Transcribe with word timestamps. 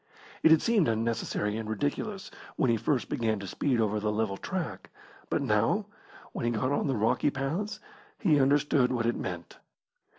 It 0.41 0.49
had 0.49 0.63
seemed 0.63 0.87
unnecessary 0.87 1.57
and 1.57 1.69
ridiculous 1.69 2.31
when 2.55 2.71
he 2.71 2.75
first 2.77 3.07
began 3.07 3.37
to 3.37 3.45
speed 3.45 3.79
over 3.79 3.99
the 3.99 4.11
level 4.11 4.35
track, 4.35 4.89
but 5.29 5.43
now, 5.43 5.85
when 6.31 6.43
he 6.43 6.49
got 6.49 6.71
on 6.71 6.87
the 6.87 6.95
rocky 6.97 7.29
paths, 7.29 7.79
he 8.17 8.41
understood 8.41 8.91
what 8.91 9.05
it 9.05 9.15
meant. 9.15 9.59